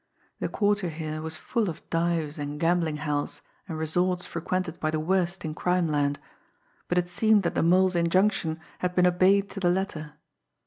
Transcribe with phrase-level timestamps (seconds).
[0.39, 4.99] The quarter here was full of dives and gambling hells and resorts frequented by the
[4.99, 6.17] worst in crimeland
[6.87, 10.13] but it seemed that the Mole's injunction had been obeyed to the letter!